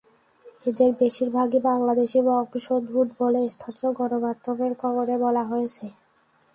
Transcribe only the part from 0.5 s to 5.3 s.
এঁদের বেশির ভাগই বাংলাদেশি বংশোদ্ভূত বলে স্থানীয় গণমাধ্যমের খবরে